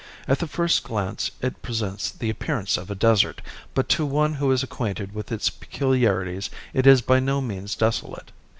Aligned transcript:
At 0.27 0.39
the 0.39 0.47
first 0.47 0.83
glance 0.83 1.29
it 1.41 1.61
presents 1.61 2.09
the 2.09 2.31
appearance 2.31 2.75
of 2.75 2.89
a 2.89 2.95
desert, 2.95 3.39
but 3.75 3.87
to 3.89 4.03
one 4.03 4.33
who 4.33 4.49
is 4.51 4.63
acquainted 4.63 5.13
with 5.13 5.31
its 5.31 5.51
peculiarities 5.51 6.49
it 6.73 6.87
is 6.87 7.03
by 7.03 7.19
no 7.19 7.39
means 7.39 7.75
desolate. 7.75 8.31